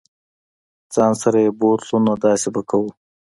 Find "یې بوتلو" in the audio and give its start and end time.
1.45-1.97